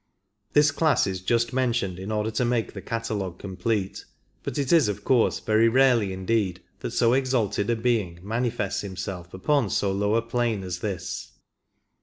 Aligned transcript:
This 0.53 0.71
class 0.71 1.05
is 1.05 1.21
just 1.21 1.53
mentioned 1.53 1.99
in 1.99 2.11
order 2.11 2.31
to 2.31 2.43
make 2.43 2.73
the 2.73 2.81
catalogue 2.81 3.37
complete, 3.37 4.03
but 4.41 4.57
it 4.57 4.73
is 4.73 4.87
of 4.87 5.03
course 5.03 5.39
very 5.39 5.69
rarely 5.69 6.11
indeed 6.11 6.63
that 6.79 6.89
so 6.89 7.13
exalted 7.13 7.69
a 7.69 7.75
being 7.75 8.17
manifests 8.23 8.83
him 8.83 8.95
self 8.95 9.31
upon 9.31 9.69
so 9.69 9.91
low 9.91 10.15
a 10.15 10.23
plane 10.23 10.63
as 10.63 10.79
this. 10.79 11.33